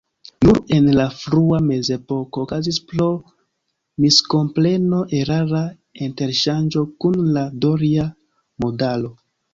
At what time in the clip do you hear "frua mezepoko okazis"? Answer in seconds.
1.17-2.79